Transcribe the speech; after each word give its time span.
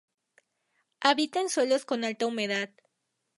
Habita 1.01 1.41
en 1.41 1.49
suelos 1.49 1.85
con 1.85 2.03
alta 2.03 2.25
humedad. 2.25 2.71